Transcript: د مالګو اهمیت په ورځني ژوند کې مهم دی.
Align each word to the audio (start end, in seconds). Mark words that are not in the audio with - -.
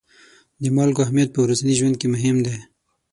د 0.61 0.63
مالګو 0.75 1.01
اهمیت 1.05 1.29
په 1.33 1.39
ورځني 1.45 1.73
ژوند 1.79 1.95
کې 1.99 2.07
مهم 2.13 2.37
دی. 2.45 2.57